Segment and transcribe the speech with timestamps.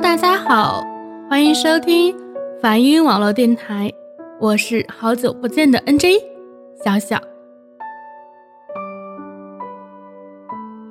[0.00, 0.84] 大家好，
[1.28, 2.14] 欢迎收听
[2.62, 3.92] 梵音网络电台，
[4.38, 6.14] 我是好久不见的 NJ
[6.84, 7.18] 小小。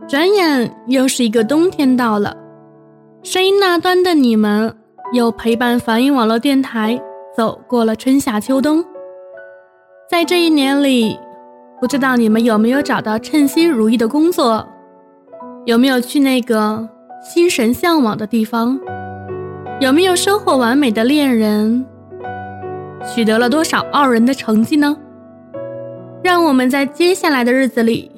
[0.09, 2.35] 转眼又是一个冬天到了，
[3.23, 4.75] 声音那端的你们
[5.13, 6.99] 又陪伴梵音网络电台
[7.35, 8.83] 走过了春夏秋冬。
[10.09, 11.17] 在这一年里，
[11.79, 14.67] 不知道你们有没有找到称心如意的工作，
[15.65, 16.87] 有没有去那个
[17.23, 18.77] 心神向往的地方，
[19.79, 21.85] 有没有收获完美的恋人，
[23.05, 24.97] 取得了多少傲人的成绩呢？
[26.23, 28.11] 让我们在接下来的日子里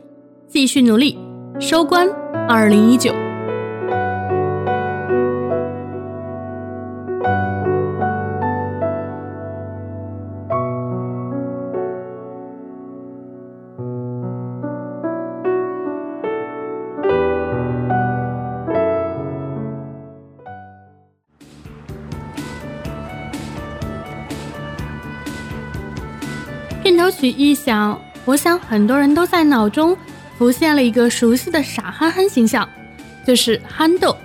[0.47, 1.19] 继续努力。
[1.59, 2.07] 收官，
[2.47, 3.13] 二零一九。
[27.31, 29.97] 一想，我想很多人都在脑中。
[30.37, 32.65] 浮现了一个熟悉的傻憨憨形象，
[33.27, 34.15] 就是憨豆。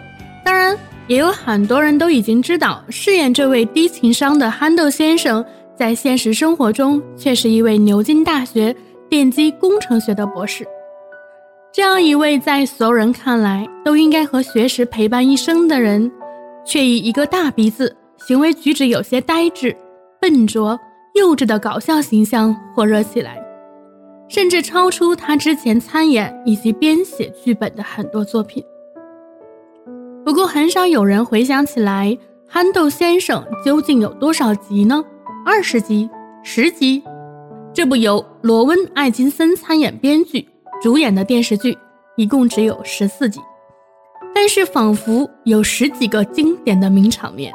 [0.44, 5.44] 当然，也有很多人都已经知道，饰演这位低情商的憨豆先生，
[5.76, 8.72] 在现实生活中却是一位牛津大学
[9.10, 10.64] 电机工程学的博士。
[11.72, 16.08] 这样一位在所有人看来都应该和学识陪伴一生的人，
[16.64, 17.92] 却以一个大鼻子、
[18.24, 19.76] 行为举止有些呆滞、
[20.20, 20.78] 笨拙、
[21.14, 23.42] 幼稚的搞笑形象火热起来。
[24.26, 28.64] 甚至超出他之前参演以及编写剧本的很多作品。
[30.24, 32.08] 不过，很少有人回想起来，
[32.48, 35.04] 《憨豆先生》究竟有多少集呢？
[35.44, 36.08] 二十集、
[36.42, 37.02] 十集？
[37.72, 40.48] 这部由罗温·艾金森参演编剧、
[40.82, 41.76] 主演的电视剧，
[42.16, 43.40] 一共只有十四集，
[44.34, 47.54] 但是仿佛有十几个经典的名场面。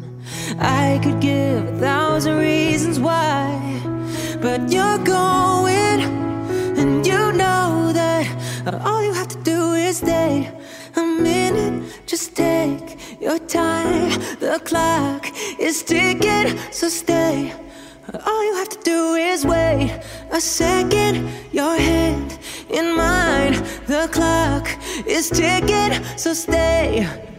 [0.59, 3.45] I could give a thousand reasons why,
[4.41, 6.01] but you're going.
[6.77, 10.51] And you know that all you have to do is stay
[10.95, 11.83] a minute.
[12.05, 14.09] Just take your time.
[14.39, 15.27] The clock
[15.59, 17.53] is ticking, so stay.
[18.25, 20.01] All you have to do is wait
[20.31, 21.29] a second.
[21.51, 22.37] Your hand
[22.69, 23.53] in mine.
[23.87, 24.67] The clock
[25.05, 27.30] is ticking, so stay.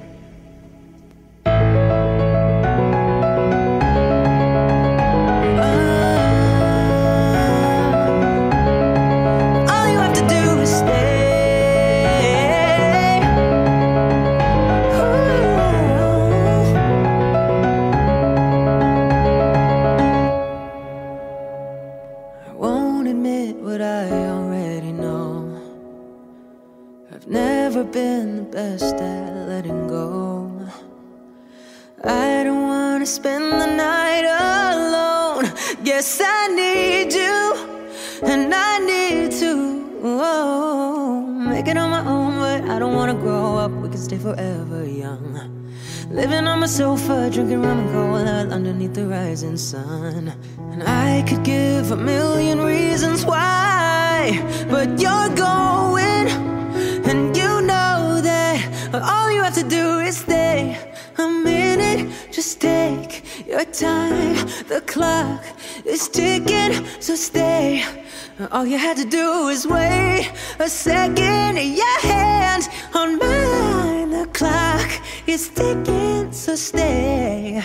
[33.06, 35.50] Spend the night alone.
[35.82, 37.56] Guess I need you,
[38.22, 42.38] and I need to oh, make it on my own.
[42.38, 43.72] But I don't wanna grow up.
[43.72, 45.40] We can stay forever young.
[46.10, 50.32] Living on my sofa, drinking rum and cola underneath the rising sun.
[50.70, 54.38] And I could give a million reasons why,
[54.68, 56.28] but you're going,
[57.08, 60.91] and you know that all you have to do is stay.
[62.62, 64.36] Take your time.
[64.68, 65.42] The clock
[65.84, 67.84] is ticking, so stay.
[68.52, 71.56] All you had to do is wait a second.
[71.58, 74.10] Your hand on mine.
[74.10, 74.88] The clock
[75.26, 77.64] is ticking, so stay.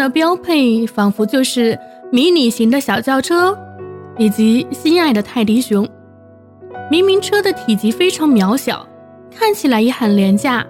[0.00, 1.78] 的标配仿佛就是
[2.10, 3.54] 迷你型的小轿车，
[4.16, 5.86] 以及心爱的泰迪熊。
[6.90, 8.86] 明明车的体积非常渺小，
[9.30, 10.66] 看起来也很廉价，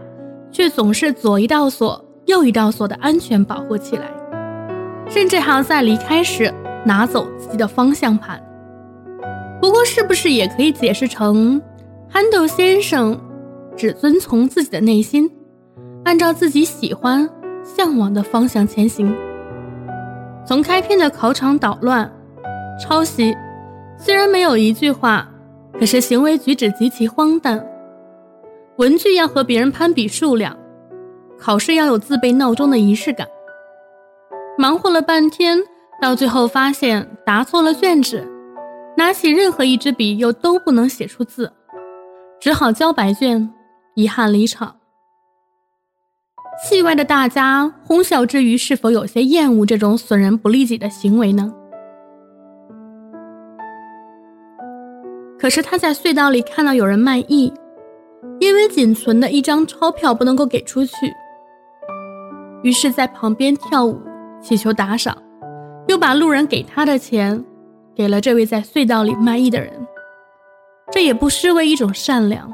[0.51, 4.11] 却总是左一道锁，右一道锁的安全保护起来，
[5.09, 6.53] 甚至还要在离开时
[6.85, 8.43] 拿走自己的方向盘。
[9.61, 11.63] 不过，是不是也可以解释成，
[12.09, 13.17] 憨豆先生
[13.77, 15.31] 只遵从自己的内心，
[16.05, 17.31] 按照自己喜欢、
[17.63, 19.15] 向往的方向前行？
[20.47, 22.11] 从开篇的考场捣乱、
[22.81, 23.37] 抄袭，
[23.97, 25.27] 虽然没有一句话。
[25.79, 27.65] 可是行为举止极其荒诞，
[28.77, 30.55] 文具要和别人攀比数量，
[31.39, 33.27] 考试要有自备闹钟的仪式感。
[34.59, 35.59] 忙活了半天，
[36.03, 38.29] 到最后发现答错了卷纸，
[38.95, 41.51] 拿起任何一支笔又都不能写出字，
[42.41, 43.49] 只好交白卷，
[43.95, 44.75] 遗憾离场。
[46.63, 51.53] 戏外的大家哄笑之余，是否有些厌恶这种损人不利己的行为呢？
[55.39, 57.51] 可是他在隧道里看到有人卖艺，
[58.41, 60.93] 因为仅存的一张钞票不能够给出去，
[62.63, 63.99] 于是，在旁边跳舞
[64.43, 65.17] 祈求打赏，
[65.89, 67.43] 又把路人给他的钱
[67.97, 69.73] 给了这位在隧道里卖艺的人，
[70.93, 72.53] 这也不失为一种善良。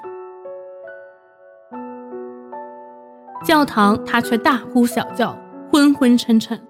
[3.46, 5.38] 教堂他却大呼小叫，
[5.70, 6.60] 昏昏沉沉。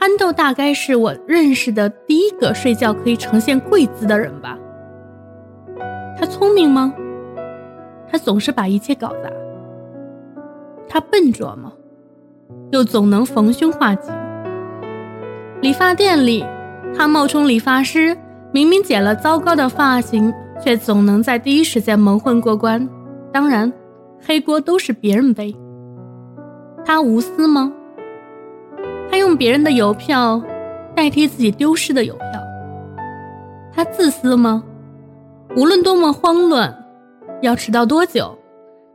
[0.00, 4.58] 憨豆大概是我认识的第一个睡觉可以呈现跪姿的人吧。
[6.18, 6.94] 他聪明吗？
[8.10, 9.30] 他总是把一切搞砸。
[10.88, 11.70] 他笨拙吗？
[12.70, 14.10] 又总能逢凶化吉。
[15.60, 16.42] 理发店里，
[16.96, 18.16] 他冒充理发师，
[18.52, 22.88] 明明剪了糟糕的发型，却总能在第一时间蒙混过关。
[23.30, 23.70] 当然，
[24.24, 25.54] 黑锅都是别人背。
[26.84, 27.72] 他无私吗？
[29.10, 30.42] 他用别人的邮票
[30.94, 32.26] 代替自己丢失的邮票。
[33.72, 34.62] 他自私吗？
[35.56, 36.74] 无论多么慌乱，
[37.40, 38.36] 要迟到多久，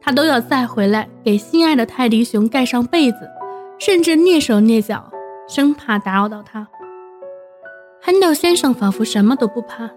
[0.01, 3.30] 他都要再回来给心爱的泰迪熊盖上被子，
[3.77, 5.03] 甚至蹑手蹑脚，
[5.47, 6.68] 生怕打扰到他。
[8.01, 9.89] 憨豆先生仿佛什么都不怕，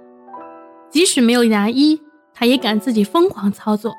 [0.88, 2.00] 即使没有牙医，
[2.35, 3.94] 他也敢自己疯狂操作。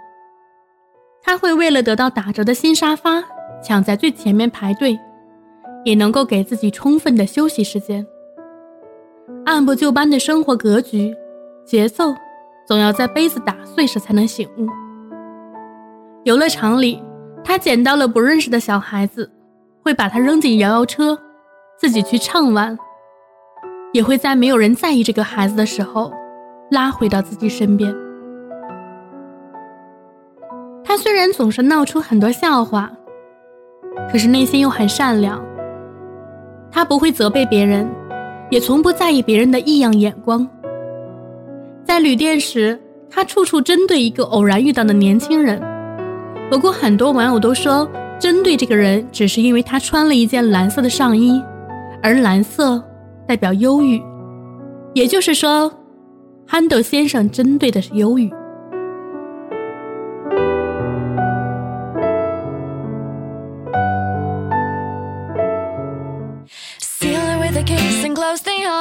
[1.24, 3.24] 他会为了得到打折的新沙发，
[3.64, 5.00] 抢在最前面排队，
[5.86, 8.06] 也能够给自己充分的休息时间。
[9.46, 11.16] 按部就班的生活格局、
[11.66, 12.14] 节奏。
[12.68, 14.66] 总要在杯子打碎时才能醒悟。
[16.24, 17.04] 游乐场里，
[17.44, 19.30] 他捡到了不认识的小孩子，
[19.84, 21.20] 会把他扔进摇摇车，
[21.78, 22.78] 自己去畅玩；
[23.92, 26.14] 也会在没有人在意这个孩子的时候，
[26.70, 27.94] 拉回到自己身边。
[30.92, 32.92] 他虽然总是闹出很多笑话，
[34.12, 35.42] 可是内心又很善良。
[36.70, 37.90] 他不会责备别人，
[38.50, 40.46] 也从不在意别人的异样眼光。
[41.86, 42.78] 在旅店时，
[43.10, 45.62] 他处处针对一个偶然遇到的年轻人。
[46.50, 47.90] 不过，很多网友都说，
[48.20, 51.42] 针对这个人只是因为他穿了一件蓝色的上衣，
[52.04, 52.84] 而蓝色
[53.26, 53.98] 代表忧郁。
[54.94, 55.72] 也就是说，
[56.46, 58.30] 憨豆先生针对的是忧郁。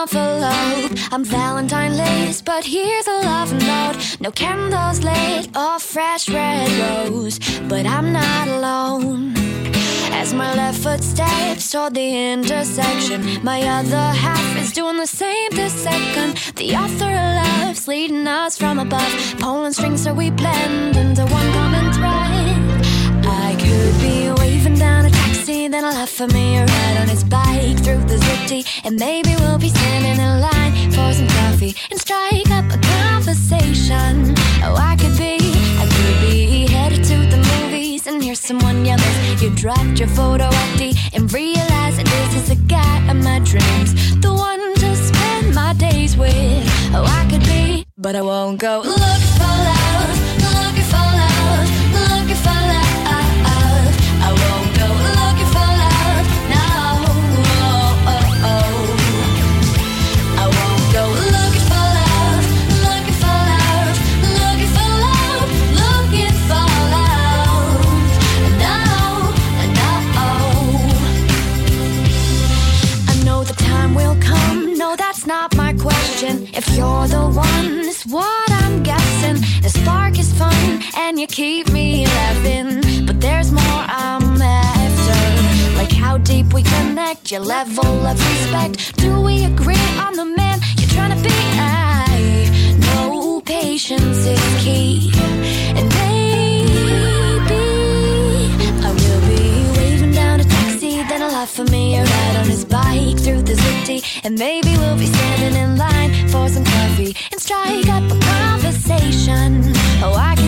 [0.03, 4.17] I'm Valentine lace, but here's a love note.
[4.19, 9.35] No candles lit or fresh red rose, but I'm not alone.
[10.13, 15.51] As my left foot steps toward the intersection, my other half is doing the same
[15.51, 16.39] this second.
[16.57, 21.70] The author of love's leading us from above, pulling strings so we blend into one
[25.73, 29.59] then I'll offer me a ride on his bike through the city, and maybe we'll
[29.59, 34.35] be standing in line for some coffee and strike up a conversation.
[34.65, 35.39] Oh, I could be,
[35.83, 38.07] I could be headed to the movies.
[38.07, 38.99] And hear someone yell
[39.41, 44.21] you dropped your photo ID and realize that this is the guy of my dreams,
[44.21, 46.65] the one to spend my days with.
[46.95, 48.83] Oh, I could be, but I won't go.
[48.85, 50.20] Look for love,
[87.51, 88.97] level of respect.
[88.97, 91.39] Do we agree on the man you're trying to be?
[91.59, 92.49] I
[92.85, 95.11] know patience is key.
[95.79, 97.65] And maybe
[98.87, 99.45] I will be
[99.77, 103.43] waving down a taxi, then I'll offer for me a ride on his bike through
[103.43, 103.99] the city.
[104.23, 109.73] And maybe we'll be standing in line for some coffee and strike up a conversation.
[110.05, 110.40] Oh, I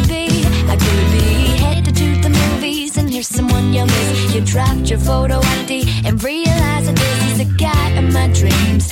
[3.22, 4.34] hear someone you miss.
[4.34, 8.90] You dropped your photo ID and realize that this is the guy of my dreams,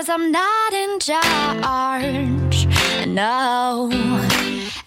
[0.00, 2.66] cause I'm not in charge.
[3.06, 3.90] No,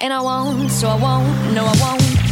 [0.01, 2.22] and I won't, so I won't, no, I won't, I won't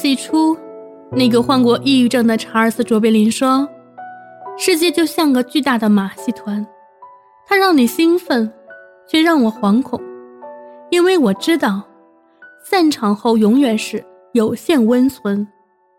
[0.00, 0.56] 纪初，
[1.12, 3.68] 那个患过抑郁症的查尔斯·卓别林说
[4.56, 6.66] ：“世界就像个巨大的马戏团，
[7.46, 8.50] 它让你兴奋，
[9.06, 10.00] 却让我惶恐，
[10.88, 11.82] 因为我知道，
[12.64, 14.02] 散场后永远是
[14.32, 15.46] 有限温存，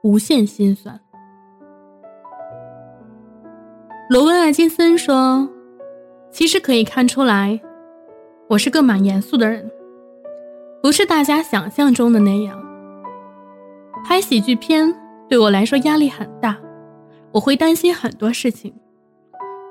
[0.02, 1.00] 无限心酸。”
[4.10, 5.48] 罗温·艾金森说
[6.34, 7.62] ：“其实可以看出来，
[8.50, 9.70] 我是个蛮严肃的人，
[10.82, 12.60] 不是大家想象中的那样。”
[14.04, 14.94] 拍喜剧片
[15.30, 16.58] 对我来说压力很大，
[17.32, 18.74] 我会担心很多事情，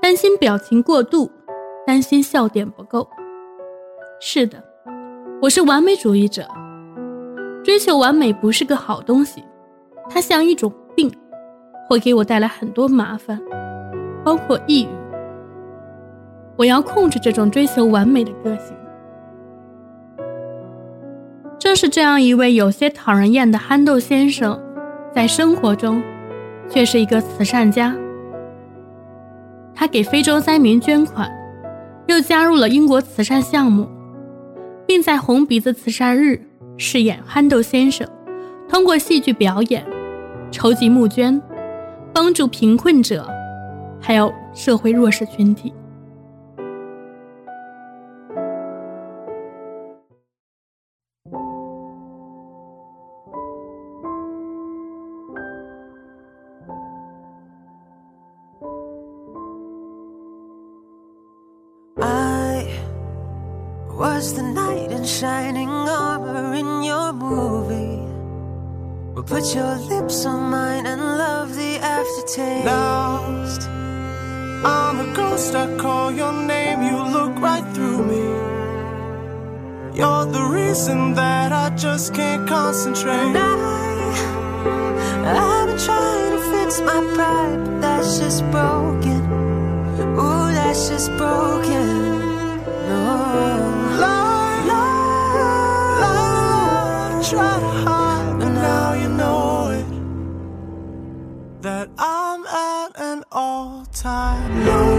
[0.01, 1.31] 担心表情过度，
[1.87, 3.07] 担心笑点不够。
[4.21, 4.63] 是的，
[5.43, 6.47] 我是完美主义者，
[7.65, 9.43] 追求完美不是个好东西，
[10.09, 11.11] 它像一种病，
[11.89, 13.39] 会给我带来很多麻烦，
[14.25, 14.89] 包括抑郁。
[16.57, 18.77] 我要控制这种追求完美的个性。
[21.71, 24.61] 正是这样一位有些讨人厌的憨豆先生，
[25.15, 26.03] 在生活中
[26.69, 27.95] 却是一个慈善家。
[29.73, 31.31] 他给非洲灾民捐款，
[32.09, 33.89] 又加入了英国慈善项目，
[34.85, 36.45] 并在红鼻子慈善日
[36.77, 38.05] 饰演憨豆先生，
[38.69, 39.87] 通过戏剧表演
[40.51, 41.41] 筹集募捐，
[42.13, 43.25] 帮助贫困者，
[44.01, 45.73] 还有社会弱势群体。
[64.21, 68.01] Was the knight in shining armor in your movie.
[69.15, 72.67] Well, put your lips on mine and love the aftertaste.
[72.67, 73.63] Lost.
[74.77, 78.25] I'm a ghost, I call your name, you look right through me.
[79.99, 83.35] You're the reason that I just can't concentrate.
[83.37, 83.39] And
[85.39, 89.21] I, I've been trying to fix my pride, but that's just broken.
[90.21, 92.10] Ooh, that's just broken.
[101.63, 104.90] that I'm at an all-time low.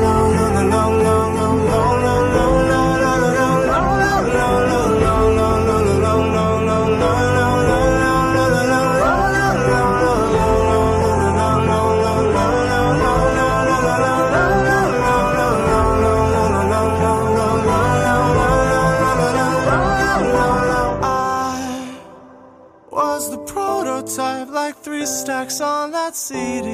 [26.32, 26.70] CD.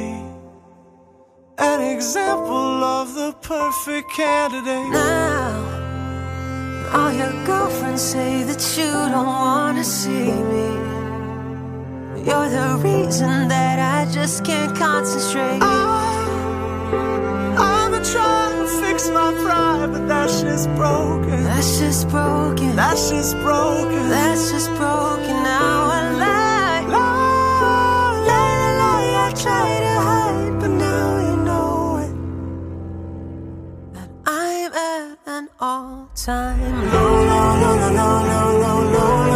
[1.57, 4.89] An example of the perfect candidate.
[4.91, 5.47] Now,
[6.93, 10.67] all your girlfriends say that you don't wanna see me.
[12.27, 15.59] You're the reason that I just can't concentrate.
[15.63, 15.75] I,
[17.69, 21.43] I've been trying to fix my pride, but that's just broken.
[21.49, 22.75] That's just broken.
[22.75, 24.01] That shit's broken.
[24.15, 25.35] That's just broken.
[25.51, 26.46] Now I lie.
[35.59, 39.26] all time low, low, low, low, low, low, low.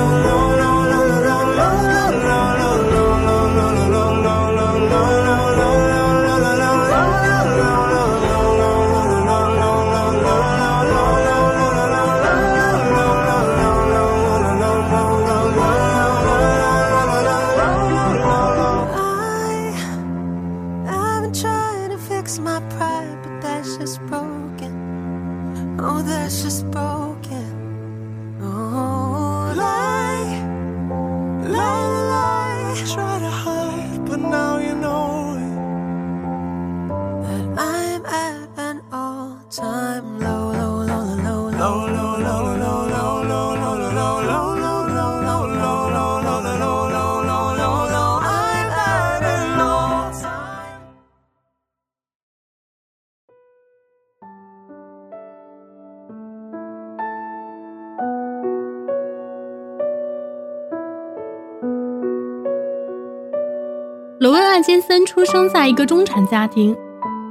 [64.22, 66.78] 罗温·艾金森出生在一个中产家庭，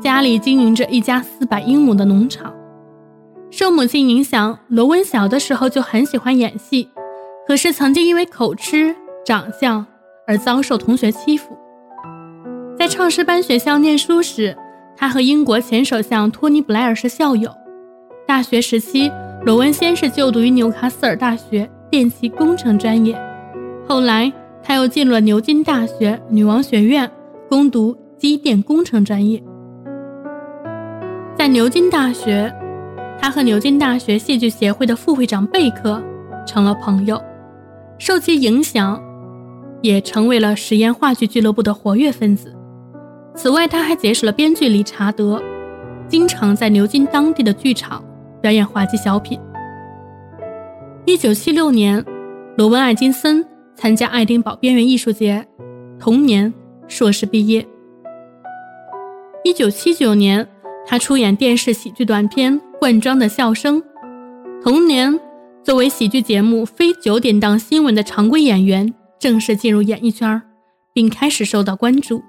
[0.03, 2.53] 家里经营着一家四百英亩的农场。
[3.49, 6.91] 受母亲影响，罗温小的时候就很喜欢演戏，
[7.47, 8.93] 可是曾经因为口吃、
[9.25, 9.87] 长相
[10.27, 11.57] 而遭受同学欺负。
[12.77, 14.57] 在唱诗班学校念书时，
[14.97, 17.55] 他和英国前首相托尼·布莱尔是校友。
[18.27, 19.09] 大学时期，
[19.45, 23.17] 罗文先是就读于纽卡斯尔大学电气工程专业，
[23.87, 27.11] 后来他又进入了牛津大学女王学院
[27.49, 29.43] 攻读机电工程专业。
[31.37, 32.55] 在牛津大学，
[33.19, 36.03] 他和牛津大学戏剧协会的副会长贝克
[36.47, 37.21] 成了朋友，
[37.99, 39.03] 受其影响，
[39.81, 42.55] 也成为了实验话剧俱乐部的活跃分子。
[43.35, 45.43] 此外，他还结识了编剧理查德，
[46.09, 48.05] 经常在牛津当地的剧场
[48.43, 49.41] 表演滑稽小品。
[51.07, 52.05] 一九七六年，
[52.57, 53.43] 罗文·艾金森
[53.81, 55.43] 参加爱丁堡边缘艺术节，
[55.99, 56.53] 同年
[56.87, 57.67] 硕士毕业。
[59.43, 60.47] 一九七九年，
[60.87, 63.81] 他出演电视喜剧短片《罐装的笑声》。
[64.63, 65.19] 同年，
[65.65, 70.43] 作为喜剧节目《非九点档新闻》的常规演员，正式进入演艺圈，
[70.93, 72.21] 并开始受到关注。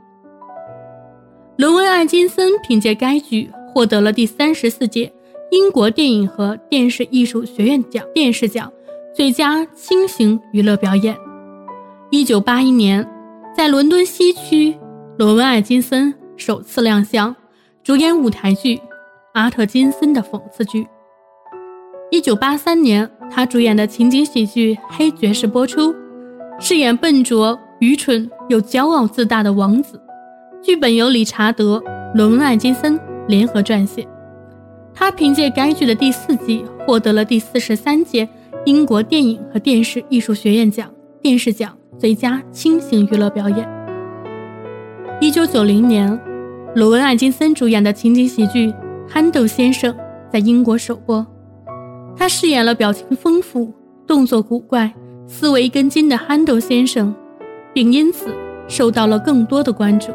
[1.57, 5.11] 罗文·艾金森凭借该剧获得了第三十四届
[5.51, 8.71] 英国电影和电视艺术学院奖电视奖
[9.13, 11.13] 最佳轻型娱乐表演。
[12.13, 13.07] 一九八一年，
[13.55, 14.77] 在伦敦西区，
[15.17, 17.33] 罗文·艾金森首次亮相，
[17.85, 18.75] 主演舞台剧
[19.31, 20.83] 《阿特金森的讽刺剧》。
[22.11, 25.95] 一九八三年，他主演的情景喜剧《黑爵士》播出，
[26.59, 29.97] 饰演笨拙、愚蠢又骄傲自大的王子。
[30.61, 31.79] 剧本由理查德·
[32.13, 34.05] 罗文·艾金森联合撰写。
[34.93, 38.27] 他凭借该剧的第四季获得了第四十三届
[38.65, 43.69] 英国电影和电视艺术学院奖电视奖最佳轻型娱乐表演。
[45.19, 46.19] 一九九零年，
[46.73, 48.69] 罗文·艾金森主演的情景喜剧
[49.07, 49.93] 《憨豆先生》
[50.33, 51.23] 在英国首播，
[52.17, 53.71] 他饰演了表情丰富、
[54.07, 54.91] 动作古怪、
[55.27, 57.13] 思维跟筋的憨豆先生，
[57.71, 58.33] 并因此
[58.67, 60.11] 受到了更多的关注。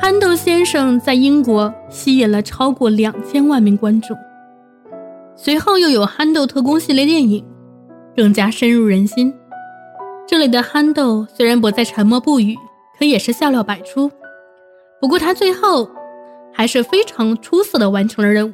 [0.00, 4.16] 憨豆先生在英国吸引了超过两千万名观众。
[5.34, 7.44] 随后又有憨豆特工系列电影，
[8.14, 9.34] 更加深入人心。
[10.26, 12.56] 这里的憨豆虽然不再沉默不语，
[12.98, 14.10] 可也是笑料百出。
[15.00, 15.90] 不过他最后
[16.54, 18.52] 还是非常出色的完成了任务。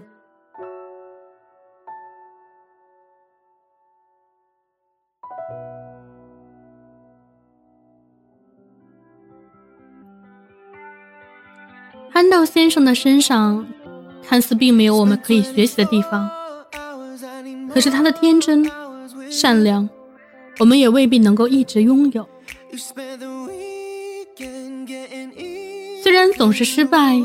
[12.11, 13.65] 憨豆先生的身上
[14.23, 16.29] 看似并没有我们可以学习的地方，
[17.73, 18.69] 可是他的天真、
[19.31, 19.89] 善良，
[20.59, 22.29] 我们也未必能够一直拥有。
[26.03, 27.21] 虽然总是失败，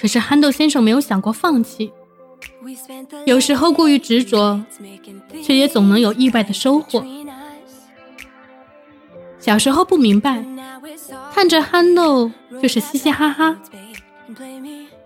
[0.00, 1.90] 可是憨豆先生没有想过放弃。
[3.26, 4.60] 有时候过于执着，
[5.42, 7.04] 却也总能有意外的收获。
[9.38, 10.44] 小时候不明白，
[11.32, 12.30] 看着憨豆
[12.62, 13.56] 就是嘻嘻哈哈。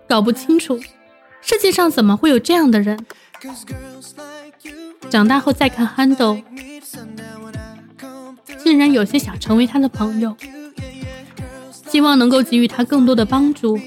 [0.07, 0.79] 搞不清楚，
[1.41, 2.97] 世界上怎么会有这样的人？
[5.09, 6.39] 长大后再看憨豆，
[8.69, 10.37] 自然有些想成为他的朋友，
[11.89, 13.79] 希望能够给予他更多的帮助，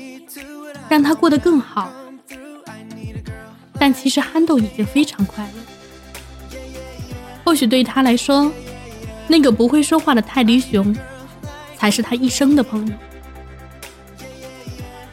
[0.88, 1.88] 让他过得更好。
[3.78, 6.58] 但其实憨豆已经非常快乐。
[7.44, 8.50] 或许对他来说，
[9.28, 10.92] 那个不会说话的泰迪熊，
[11.76, 12.92] 才是他一生的朋友。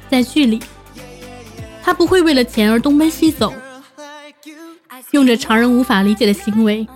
[0.10, 0.60] 在剧里，
[1.84, 3.54] 他不会为了钱而东奔西走，
[5.12, 6.88] 用着常人无法理解的行为，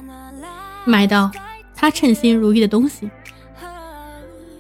[0.86, 1.31] 买到
[1.84, 3.10] 他称心如意的东西。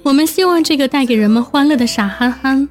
[0.01, 2.67] 我们希望这个带给人们欢乐的傻憨憨，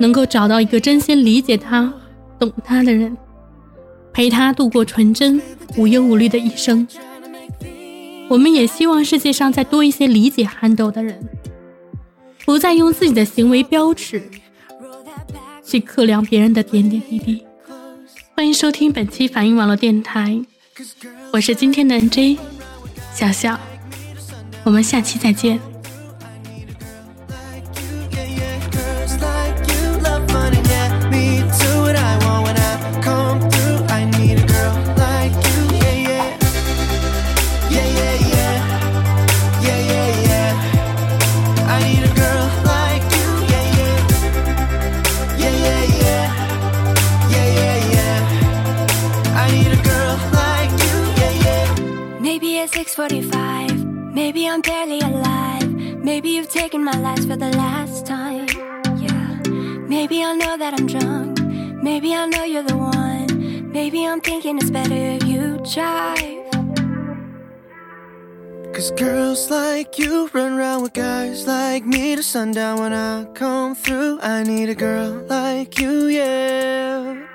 [0.00, 1.94] 能够找到一个真心理解他、
[2.36, 3.16] 懂他的人。
[4.12, 5.40] 陪他度过纯真、
[5.76, 6.84] 无忧无虑的一生。
[8.28, 11.24] 我们也希望世界上再多一些理解憨豆的人，
[12.44, 14.20] 不再用自己的行为标尺
[15.64, 17.44] 去测量别人的点点滴滴。
[18.34, 20.40] 欢迎收听本期反应网络电台，
[21.32, 22.36] 我是今天的 NJ
[23.14, 23.58] 小笑，
[24.64, 25.69] 我们下期再见。
[54.30, 55.74] Maybe I'm barely alive.
[56.04, 58.46] Maybe you've taken my last for the last time.
[58.96, 59.40] Yeah.
[59.88, 61.40] Maybe I know that I'm drunk.
[61.82, 63.72] Maybe I know you're the one.
[63.72, 66.46] Maybe I'm thinking it's better if you drive.
[68.72, 73.74] Cause girls like you run around with guys like me to sundown when I come
[73.74, 74.20] through.
[74.20, 77.29] I need a girl like you, yeah.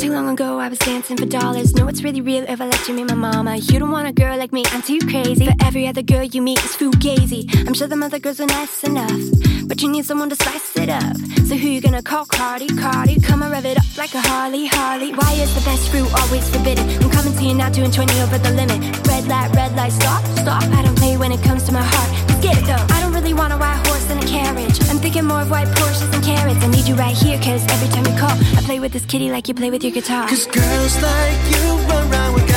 [0.00, 1.74] Too long ago, I was dancing for dollars.
[1.74, 3.56] Know it's really real if I let you meet my mama.
[3.56, 5.44] You don't want a girl like me, I'm too crazy.
[5.44, 7.44] For every other girl you meet is fugazi.
[7.66, 9.20] I'm sure them other girls are nice enough,
[9.66, 11.18] but you need someone to spice it up.
[11.44, 12.68] So who you gonna call Cardi?
[12.68, 15.12] Cardi, come and rev it up like a Harley, Harley.
[15.12, 16.88] Why is the best fruit always forbidden?
[17.04, 18.80] I'm coming to you now, doing 20 over the limit.
[19.06, 20.62] Red light, red light, stop, stop.
[20.62, 22.10] I don't play when it comes to my heart.
[22.26, 22.94] Let's get it though.
[22.96, 24.80] I don't really want a white horse and a carriage.
[24.88, 26.64] I'm thinking more of white Porsches and carrots.
[26.64, 29.30] I need you right here, cause every time you call, I play with this kitty
[29.30, 30.28] like you play with your guitar.
[30.28, 32.49] Cause girls like you run around with